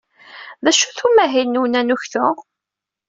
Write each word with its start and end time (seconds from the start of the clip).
D 0.63 0.65
acu-t 0.69 0.99
umahil-nwen 1.07 1.79
anuktu? 1.79 2.27